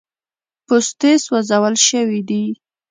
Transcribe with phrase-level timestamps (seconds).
[0.65, 2.43] پوستې سوځول سوي دي.